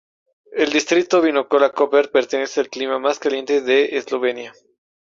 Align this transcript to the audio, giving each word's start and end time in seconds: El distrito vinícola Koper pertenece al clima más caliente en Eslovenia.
El 0.51 0.71
distrito 0.71 1.21
vinícola 1.21 1.69
Koper 1.69 2.09
pertenece 2.09 2.59
al 2.59 2.69
clima 2.69 2.97
más 2.97 3.19
caliente 3.19 3.57
en 3.59 3.95
Eslovenia. 3.97 4.51